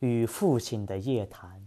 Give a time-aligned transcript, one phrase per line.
[0.00, 1.60] 与父亲的夜谈。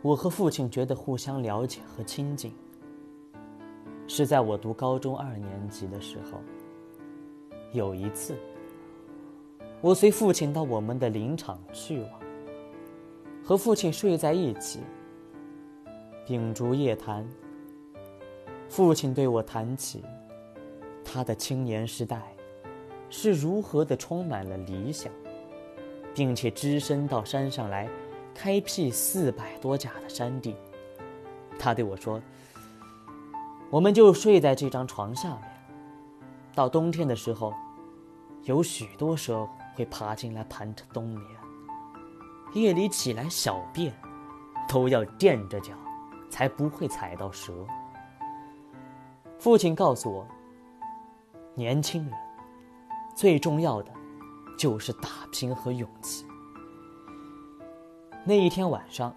[0.00, 2.54] 我和父亲觉得互相了解和亲近，
[4.06, 6.40] 是在我读高中二年级的时候。
[7.72, 8.34] 有一次，
[9.82, 12.18] 我随父亲到我们的林场去了，
[13.44, 14.80] 和父亲睡在一起，
[16.24, 17.28] 秉烛夜谈。
[18.70, 20.02] 父亲对我谈起
[21.04, 22.34] 他的青年时代
[23.10, 25.12] 是如何的充满了理想，
[26.14, 27.88] 并且只身到山上来
[28.34, 30.54] 开辟四百多甲的山地。
[31.58, 32.20] 他对我说
[33.70, 35.42] ：“我们就睡在这张床下面，
[36.54, 37.52] 到冬天的时候，
[38.44, 41.24] 有许多蛇会爬进来盘着冬眠。
[42.54, 43.92] 夜里起来小便，
[44.68, 45.72] 都要垫着脚，
[46.30, 47.52] 才不会踩到蛇。”
[49.38, 50.26] 父亲告诉我，
[51.54, 52.12] 年轻人
[53.18, 53.90] 最重要的
[54.56, 56.24] 就是打拼和勇气。
[58.22, 59.12] 那一天晚上，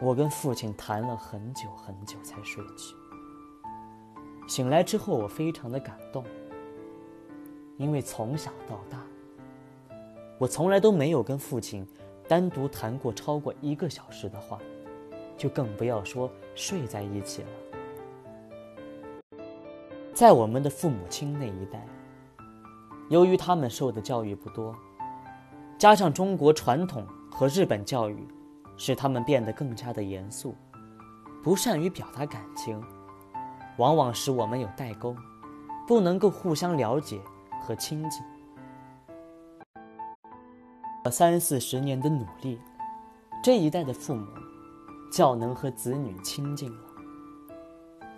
[0.00, 2.96] 我跟父亲谈了很久很久才睡去。
[4.48, 6.24] 醒来之后，我非常的感动，
[7.76, 8.98] 因为从小到大，
[10.38, 11.86] 我从来都没有跟父亲
[12.26, 14.58] 单独谈过超过一个小时的话，
[15.36, 17.48] 就更不要说睡在一起了。
[20.14, 21.86] 在我们的父母亲那一代，
[23.08, 24.74] 由于他们受的教育不多，
[25.78, 28.26] 加上中国传统和日本教育，
[28.76, 30.54] 使他们变得更加的严肃，
[31.42, 32.82] 不善于表达感情，
[33.76, 35.14] 往往使我们有代沟，
[35.86, 37.20] 不能够互相了解
[37.62, 38.22] 和亲近。
[41.08, 42.58] 三四十年的努力，
[43.40, 44.26] 这一代的父母，
[45.12, 46.82] 较能和子女亲近了。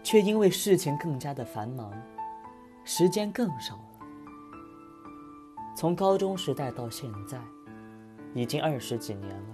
[0.02, 1.92] 却因为事情更加的繁忙，
[2.84, 3.97] 时间更少了。
[5.78, 7.40] 从高中时代到现在，
[8.34, 9.46] 已经二十几年了。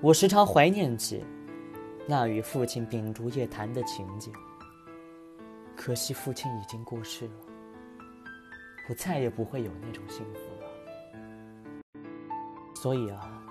[0.00, 1.22] 我时常怀念起
[2.08, 4.32] 那与父亲秉烛夜谈的情景。
[5.76, 7.34] 可惜父亲已经过世了，
[8.88, 12.02] 我再也不会有那种幸福了。
[12.74, 13.44] 所以啊，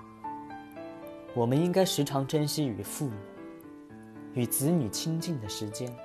[1.32, 3.14] 我们应该时常珍惜与父母。
[4.32, 5.96] 与子女亲近的时间，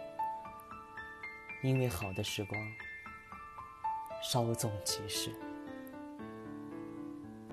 [1.63, 2.61] 因为好的时光
[4.21, 5.31] 稍纵即逝。